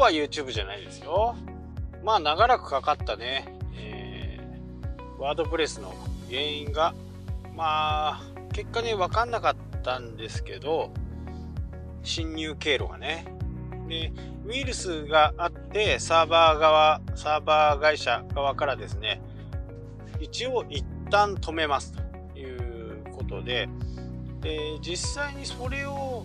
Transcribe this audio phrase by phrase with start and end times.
[0.00, 1.36] は YouTube じゃないですよ。
[2.02, 5.94] まあ長らくかかったね、えー、ワードプレスの
[6.28, 6.94] 原因が、
[7.54, 8.22] まあ
[8.52, 10.90] 結果ね、わかんなかったんですけど、
[12.02, 13.26] 侵入経路がね。
[13.88, 14.12] で、
[14.46, 19.20] ウイルスがあって、サーバー側、サーバー会社側からですね、
[20.20, 23.68] 一応一旦止めますということで、
[24.40, 26.24] で実際にそれを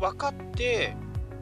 [0.00, 0.94] 分かって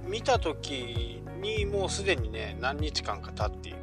[0.05, 3.79] 見た時にもうすでにね何日間か経っている。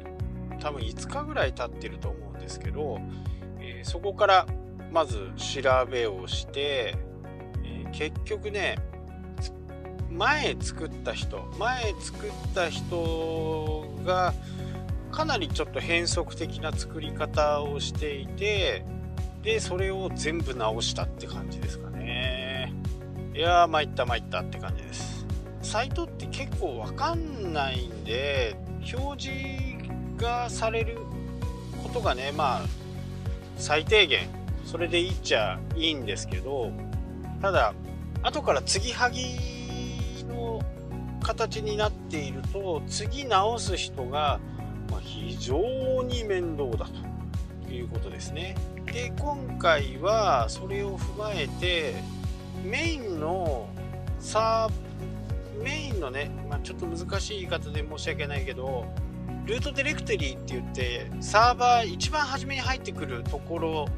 [0.60, 3.00] 多分5日ぐらい経ってると思うんですけど、
[3.60, 4.46] えー、そこから
[4.92, 6.96] まず調べをして、
[7.64, 8.76] えー、結局ね
[10.10, 14.34] 前作った人前作った人が
[15.12, 18.84] かなりちょっと変則的な作り方をしていて
[19.42, 22.74] でそれを全部直したって感じですかね。
[23.34, 25.19] いやー参った参ったって感じです。
[25.70, 28.56] サイトって結構わかんないんで
[28.92, 29.40] 表示
[30.16, 30.98] がされる
[31.84, 32.62] ことがねまあ
[33.56, 34.28] 最低限
[34.64, 36.72] それでいいっちゃいいんですけど
[37.40, 37.72] ただ
[38.24, 40.60] 後から継ぎはぎの
[41.22, 44.40] 形になっていると次直す人が
[45.02, 46.88] 非常に面倒だ
[47.64, 48.56] ということですね。
[48.86, 51.94] で今回はそれを踏まえて
[52.64, 53.68] メインの
[54.18, 54.89] サー
[55.62, 58.86] メインのね、まあ、ちょっと難しい言い方で申し訳ないけど
[59.46, 63.88] ルートディレクトリーって言ってサーバー一番初めに入ってくるところ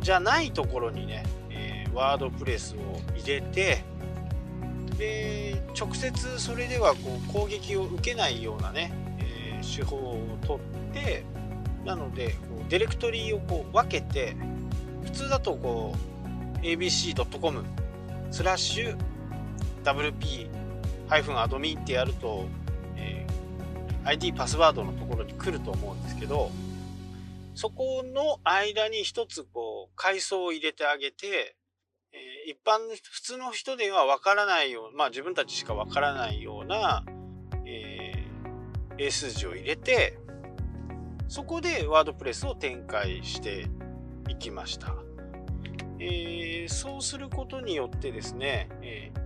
[0.00, 2.78] じゃないところにね、え、ワードプレスを
[3.16, 3.84] 入れて
[4.98, 10.58] で直接それではこう攻撃を受けないようなね、え、手法をとっ
[10.92, 11.24] て
[11.84, 14.36] なのでこうディレクトリーをこう分けて
[15.04, 15.94] 普通だとこ
[16.62, 17.64] う abc.com
[18.30, 18.96] スラッシュ
[19.84, 20.63] WP
[21.08, 22.46] wp-admin ってやると、
[22.96, 26.50] えー、ID パスワードのところに来ると思うんですけど
[27.54, 31.56] そこの間に一つこう階層を入れてあげて、
[32.12, 32.78] えー、一般
[33.10, 37.04] 普通の人ではわからないようまあ自分たちしかわからないような、
[37.64, 40.18] えー、英数字を入れて
[41.28, 43.66] そこでワードプレスを展開して
[44.28, 44.94] いきました。
[45.98, 49.23] えー、そうすることによってですね、えー、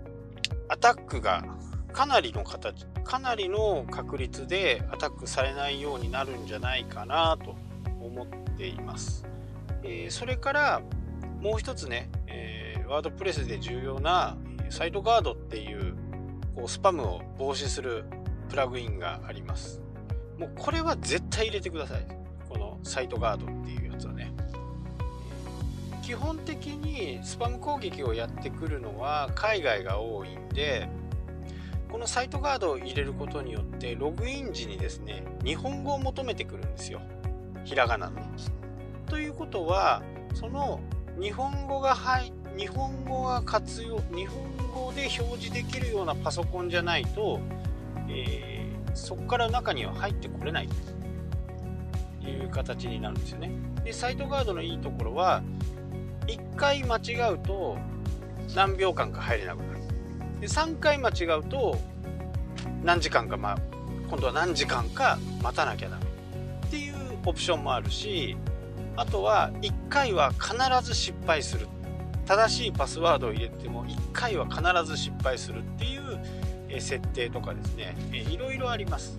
[0.69, 1.45] アタックが
[1.93, 7.57] かなりの形、かなりの確率でアタックされないようになるんじゃないかなと
[8.01, 9.27] 思っています。
[9.83, 10.83] えー、それから
[11.41, 12.59] もう一つね、え
[12.89, 14.37] ワードプレスで重要な
[14.71, 15.95] サイトガードっていう
[16.57, 18.05] こうスパムを防止する
[18.49, 19.81] プラグインがあります。
[20.39, 22.07] もうこれは絶対入れてください。
[22.49, 24.28] このサイトガードっていうやつはね。
[26.09, 30.89] 基本的にスパム攻撃をやってくるのは海外が多いんで、
[31.93, 37.03] このサイトガードを入れることによってログイン時にですね、日本語を求めてくるんですよ。
[37.63, 38.23] ひらがなの。
[39.05, 40.03] ということは、
[40.33, 40.81] その
[41.21, 47.39] 日本語が入日本語が活用日本語で表示できるようなパソコンじゃないと、
[48.09, 50.69] えーそこから中には入ってこれない
[52.23, 53.51] という形になるんですよね。
[53.85, 55.43] で、サイトガードのいいところは、
[56.29, 57.79] 1回間違うと
[58.55, 59.81] 何秒間か入れなくなる。
[60.41, 61.79] で、3回間違うと
[62.85, 63.59] 何時間か、ま、
[64.09, 66.03] 今度は何時間か待たなきゃダメ
[66.67, 66.95] っていう
[67.25, 68.37] オプションもあるし、
[68.97, 71.67] あとは1回は必ず失敗する。
[72.27, 79.19] 正しいパスワードを入れても1回は必ず失敗するっていう設定とかですね、いろいろあります。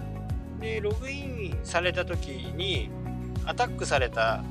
[0.60, 2.92] で、ログインされた時に、
[3.46, 4.44] アタックされた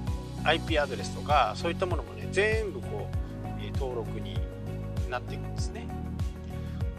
[0.42, 4.38] IP アドレスとか、そういったものも、全部こう、え登録に
[5.10, 5.88] なっていくんですね。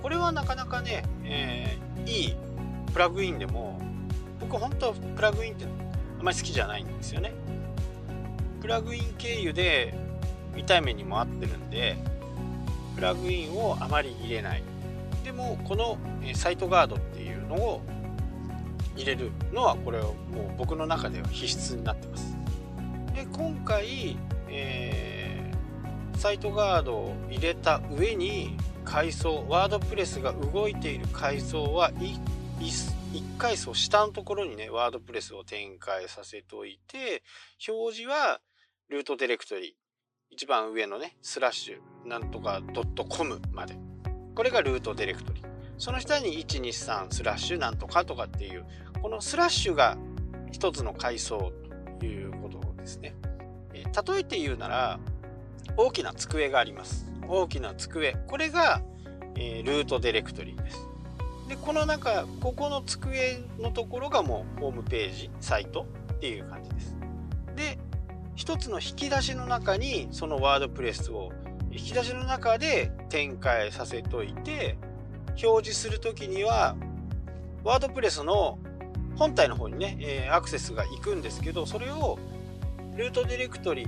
[0.01, 2.35] これはなかなかね、えー、いい
[2.93, 3.79] プラグインでも、
[4.39, 7.33] 僕本当はプラグインってあまり好きじゃないんですよね。
[8.61, 9.93] プラグイン経由で
[10.55, 11.97] 痛い目にも合ってるんで、
[12.95, 14.63] プラグインをあまり入れない。
[15.23, 15.97] でもこの
[16.33, 17.81] サイトガードっていうのを
[18.99, 20.15] 入れるのはこれはもう
[20.57, 22.35] 僕の中では必須になってます
[23.13, 24.17] で今回、
[24.49, 25.08] えー、
[26.19, 32.19] サイトガードを入れた上に階層ワードプレスが動いている階層は 1,
[32.59, 37.23] 1階層下のところにねワードプレスを展開させておいて
[37.67, 38.41] 表示は
[38.89, 39.77] ルートディレクトリ
[40.29, 42.61] 一番上のねスラッシュなんとか
[43.09, 43.77] .com まで
[44.35, 45.41] これがルートディレクトリ。
[45.77, 48.65] その下に123スラッシュなんとかとかっていう、
[49.01, 49.97] このスラッシュが
[50.51, 51.51] 一つの階層
[51.99, 53.15] ということですね。
[53.73, 54.99] 例えて言うなら、
[55.77, 57.05] 大きな机があります。
[57.27, 58.15] 大きな机。
[58.27, 58.81] これが、
[59.35, 60.89] えー、ルートディレクトリーです。
[61.49, 66.95] でこの中ここの机のところがもうホームページサイトっていう感じです
[67.55, 67.79] で
[68.35, 71.31] 一つの引き出しの中にそのワードプレスを
[71.71, 74.77] 引き出しの中で展開させといて
[75.43, 76.75] 表示する時には
[77.63, 78.59] ワードプレスの
[79.15, 82.19] 本体の方にね、えー、アクセスが行くんですけどそれを
[82.95, 83.87] ルートディレクトリ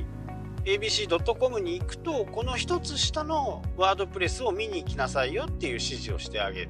[0.66, 6.70] abc.com に行くとこの一つ下のワードプレスを見に行きなさいよっていう指示をしてあげる。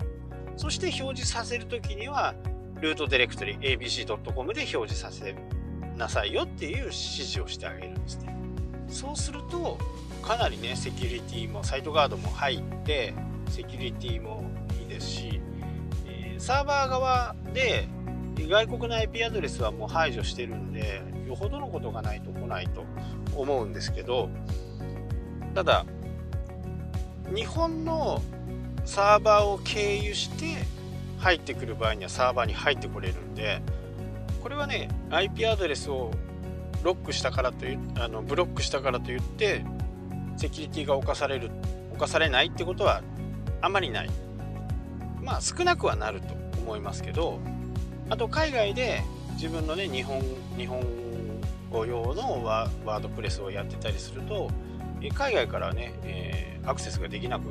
[0.57, 2.35] そして表示させる時には
[2.81, 5.35] ルートディレクトリ abc.com で表示させ
[5.97, 8.35] なさいよっていう指示をしてあげるんですね。
[8.87, 9.77] そうすると
[10.21, 13.13] かなりねセキュリティもサイトガードも入って
[13.49, 14.43] セキュリティも
[14.79, 15.41] いいですし、
[16.07, 17.87] え、サーバー側で
[18.37, 21.01] 外国の IP アドレスはもう排除してるんで
[21.31, 22.83] よほどのことがないと来ないと
[23.35, 24.29] 思うんですけど
[25.55, 25.85] ただ
[27.33, 28.21] 日本の
[28.85, 30.65] サーバーを経由して
[31.17, 33.61] 入ってくる場合にはサーバーに入ってこれるんで
[34.41, 36.11] これはね IP アドレスを
[36.83, 39.63] ロックしたからというあのブロックしたからといって
[40.35, 41.51] セキュリティが侵される
[41.93, 43.01] 犯されないってことは
[43.61, 44.09] あまりない。
[45.21, 47.39] まあ少なくはなると思いますけど
[48.09, 50.19] あと海外で自分のね日本
[50.57, 50.81] 日本
[51.85, 54.49] 用のワードプレスをやってたりすると
[55.15, 57.45] 海外からね、えー、アクセスができなく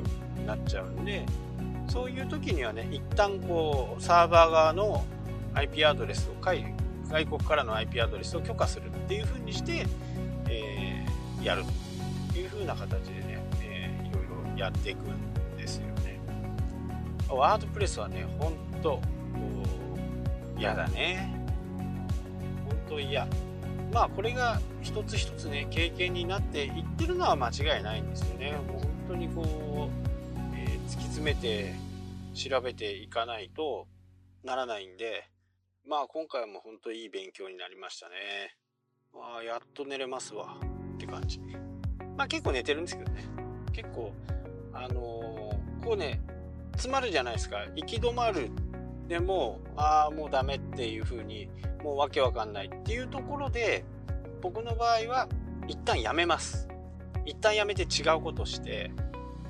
[0.45, 1.25] なっちゃうんで
[1.87, 5.03] そういう時にはね一旦こうサーバー側の
[5.53, 6.63] IP アドレスを外
[7.25, 9.85] 国からの IP アドレスを許可するっていうふうにして、
[10.47, 11.63] えー、やる
[12.31, 16.19] というふうな形でね、えー、いろいろやっていくんですよね。
[17.29, 19.01] ワードプレスはねほんと
[20.57, 21.35] 嫌だね。
[22.69, 23.27] ほんと嫌。
[23.91, 28.51] まあこれが一つ一つね経験になっていってるのは間違いないんですよね。
[28.51, 31.73] もう本当にこうえ突き詰めて
[32.33, 33.87] 調べていかないと
[34.43, 35.29] ならないんで
[35.85, 38.15] まあ今回も本当いい勉強になりましたね。
[39.13, 40.55] わあやっと寝れますわ
[40.95, 41.39] って感じ。
[42.15, 43.25] まあ結構寝てるんですけどね。
[43.73, 44.13] 結構
[44.73, 46.21] あのー、こうね
[46.73, 47.65] 詰まるじゃないですか。
[47.75, 48.49] 行き止まる
[49.11, 51.49] でもああもうダメっていう風に
[51.83, 53.83] もうわけわかんないっていうところで
[54.41, 55.27] 僕の場合は
[55.67, 56.69] 一旦やめます。
[57.25, 58.89] 一旦やめて違うことして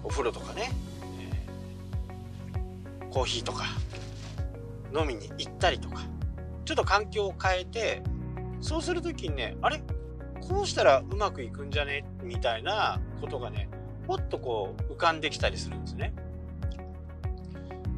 [0.04, 0.72] お風呂とかね
[3.12, 3.66] コーヒーとか
[4.98, 6.08] 飲みに行ったりとか
[6.66, 8.02] ちょっと環境を変えて
[8.62, 9.84] そうする時にねあれ？
[10.42, 12.04] こうしたらうまくいくんじゃね？
[12.24, 13.70] みたいなことがね
[14.08, 16.16] もっとこう浮かんできたりするんですね。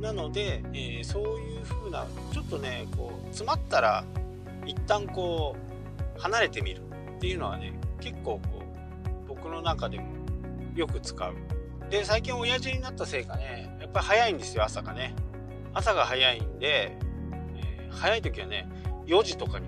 [0.03, 4.03] なので、えー、そういう風なちょっとねこう詰まったら
[4.65, 5.55] 一旦こ
[6.17, 6.81] う離れてみる
[7.15, 10.05] っていうのはね結構こう僕の中でも
[10.75, 11.33] よく使う。
[11.89, 15.15] で最近親父になったせいかねやっぱり早いんですよ朝がね。
[15.73, 16.97] 朝が早いんで、
[17.55, 18.67] えー、早い時はね
[19.05, 19.67] 4時とかに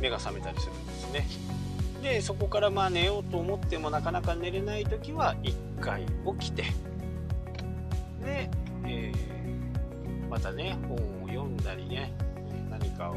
[0.00, 1.26] 目が覚めたりするんですね。
[2.02, 6.04] でそこからまあ寝ようと思ってもなかなか寝れない時は1回
[6.40, 6.64] 起きて。
[8.24, 8.50] で、
[8.90, 12.12] えー、またね本を読んだりね
[12.68, 13.12] 何か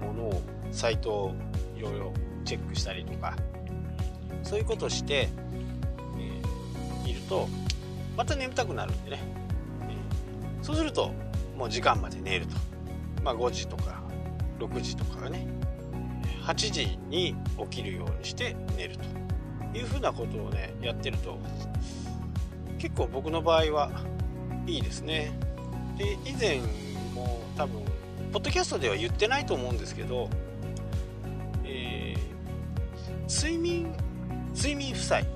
[0.00, 1.34] ものをサイトを
[1.76, 2.12] いろいろ
[2.44, 3.36] チェックしたりとか
[4.42, 5.28] そういうことをして
[7.04, 7.48] いると
[8.16, 9.20] また眠たくなるんでね、
[9.82, 11.12] えー、そうすると
[11.56, 12.54] もう時間まで寝ると。
[13.22, 14.00] まあ5時とか
[14.60, 15.46] 6時とかね。
[16.48, 17.36] 8時に
[17.70, 21.38] 起きるようにして寝るというふうなことをねやってると
[22.78, 23.90] 結構僕の場合は
[24.68, 25.32] いいですね。
[25.96, 26.60] で以前
[27.14, 27.82] も多分
[28.32, 30.28] ポッドキャストでは言ってないと思うんですけど、
[31.64, 33.92] えー、睡眠
[34.54, 35.26] 睡眠負債。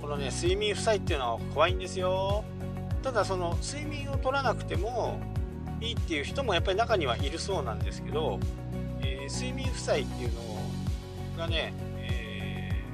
[0.00, 2.44] このね睡眠負債っていうのは怖いんですよ。
[3.02, 5.18] ただその睡眠を取らなくても
[5.80, 8.38] いいっていう人もやっぱり中にはいるそうなんですけど、
[9.00, 10.40] えー、睡眠負債っていうの
[11.38, 12.84] がね、え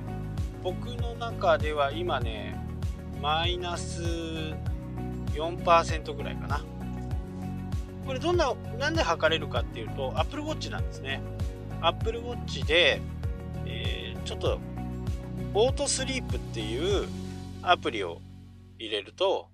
[0.61, 2.56] ー、僕の中では今ね
[3.21, 4.54] マイナス
[5.37, 6.64] 4%ぐらいかな。
[8.07, 11.21] これどんななんで測れるかっていうと Apple Watch なんですね。
[11.83, 13.00] Apple Watch で、
[13.66, 14.61] えー、ちょっと
[15.55, 17.09] オートスリープっていう
[17.62, 18.21] アプリを
[18.78, 19.49] 入れると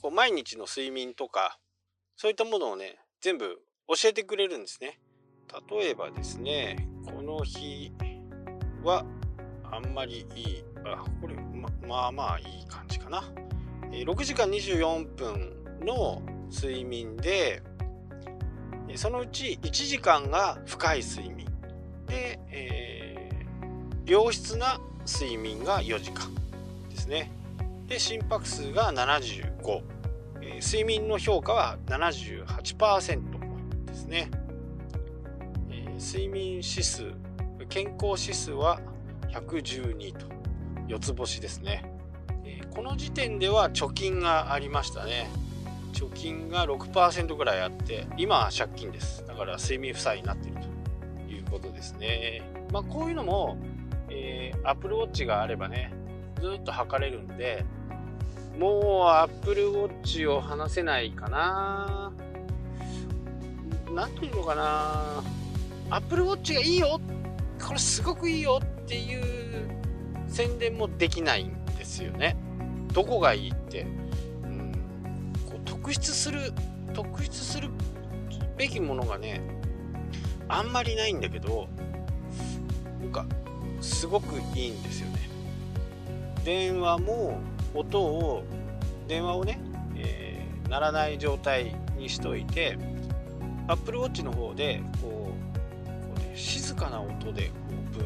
[0.00, 1.58] こう毎日の睡眠とか
[2.16, 3.58] そういったものをね全部
[3.88, 5.00] 教えてくれるんですね。
[5.70, 7.90] 例えばですねこの日
[8.84, 9.04] は
[9.64, 10.64] あんまりいい。
[10.84, 13.24] あこれままあまあいい感じかな、
[13.90, 15.52] 6時間24分
[15.84, 17.62] の睡眠で
[18.94, 21.46] そのうち1時間が深い睡眠。
[22.06, 26.34] で、えー、良質な睡眠が4時間
[26.88, 27.30] ですね。
[27.86, 29.82] で心拍数が75、
[30.42, 34.30] えー、睡眠の評価は78%ですね、
[35.70, 37.12] えー、睡眠指数
[37.68, 38.80] 健康指数は
[39.30, 40.26] 112と
[40.88, 41.97] 4つ星ですね、
[42.74, 45.28] この時点では貯金がありましたね。
[45.92, 49.26] 貯金が6%ぐらいあって今は借金です。
[49.26, 50.58] だから睡眠負債になっている
[51.26, 52.42] ということですね。
[52.72, 53.56] まあこういうのも、
[54.08, 55.92] えー、Apple Watch があればね
[56.40, 57.64] ずっと測れるんで
[58.58, 62.12] もう Apple Watch を離せないかな。
[63.94, 65.24] 何ていうのかな。
[65.90, 67.00] Apple Watch がいいよ。
[67.64, 69.24] これすごくいいよっていう
[70.28, 71.44] 宣伝もできない。
[71.44, 72.36] んですよね。
[72.92, 73.86] どこがいいって、
[74.42, 74.72] うん、
[75.48, 76.52] こう特筆する
[76.92, 77.70] 特筆する
[78.56, 79.40] べきものがね
[80.48, 81.68] あんまりないんだけど
[83.00, 83.26] なんか
[83.80, 85.28] すごくいいんですよね。
[86.44, 87.40] 電話も
[87.74, 88.42] 音を
[89.06, 89.60] 電話をね、
[89.96, 92.78] えー、鳴らない状態にしといて
[93.68, 98.04] Apple Watch の方でこうこう、ね、静かな音でこうブー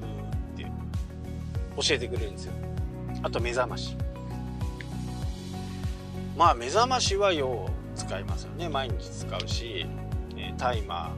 [0.00, 0.70] ブーっ
[1.76, 2.52] て教えてくれるんですよ。
[3.22, 3.96] あと目覚まし。
[6.36, 8.68] まあ目覚ましはよう使いますよね。
[8.68, 9.86] 毎日使うし、
[10.36, 11.16] えタイマ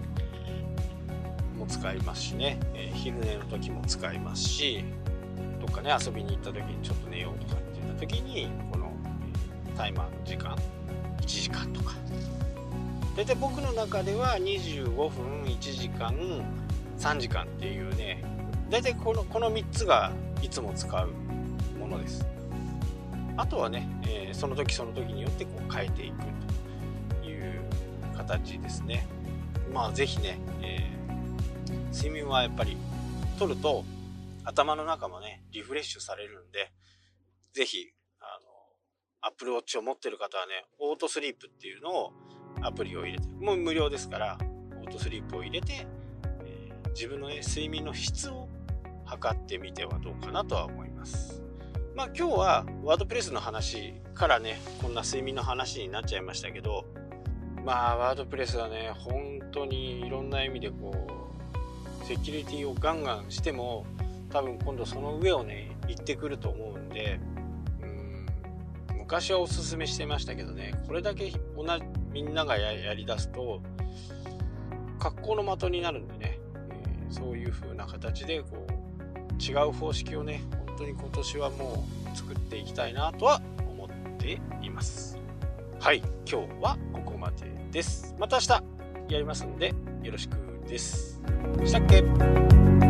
[1.56, 4.82] ーも使いますしね、え、昼寝の時も使いますし
[5.60, 8.90] どっかね遊びに行った時にちょっと寝ようとかって言った時にこの
[9.76, 10.56] タイマーの時間
[11.20, 11.94] 1時間とか。
[13.16, 16.14] 大体僕の中では25分1時間
[16.98, 18.22] 3時間っていうね
[18.70, 21.10] 大体このこの3つがいつも使う
[21.90, 22.24] ものです。
[23.36, 26.18] あとはね、えー、その時その時によってこう変えていく
[27.22, 27.60] という
[28.16, 29.06] 形ですね。
[29.72, 32.76] まあ是非ね、えー、睡眠はやっぱり
[33.38, 33.84] 取ると
[34.44, 36.72] 頭の中もねリフレッシュされるんで
[37.54, 42.12] 是非あの Apple Watch を持ってる方はねオートスリープっていうのを
[42.62, 44.38] アプリを入れてもう無料ですから
[44.82, 45.86] オートスリープを入れて、
[46.44, 48.48] えー、自分の、ね、睡眠の質を
[49.06, 51.39] 測ってみてはどうかなとは思います。
[52.00, 56.86] まあ今日はワードプレスの話からねこんな睡眠の話になっちゃいましたけど
[57.62, 61.06] まあワードプレスはね本当にいろんな意味でこ
[62.02, 63.84] うセキュリティをガンガンしても
[64.30, 67.20] 多分今度その上をね行ってくると思うんで
[67.82, 68.26] うん
[68.96, 73.60] 昔はおすすめしてましたけどねこれだけ同じみんながやりだすと
[74.98, 80.42] 格好の的になるんでね、えー、そういう風な形でこう違う方式をね
[80.80, 85.18] 当に今年はもう作っていきたいなとは思っています。
[85.78, 85.98] はい
[86.30, 88.14] 今日はここまでです。
[88.18, 88.48] また明日
[89.12, 90.36] やりますんでよろしく
[90.68, 91.20] です。
[91.64, 92.89] したっけ？